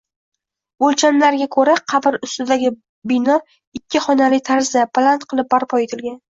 [0.87, 2.73] Oʻlchamlariga koʻra, qabr ustidagi
[3.13, 3.37] bino
[3.81, 6.23] ikki xonali tarzda, baland qilib barpo etilgan